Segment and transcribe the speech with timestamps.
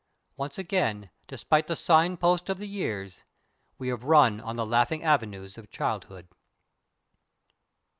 [0.35, 3.23] Once again, despite the signpost of the years,
[3.77, 6.27] we have run on the "laughing avenues of childhood."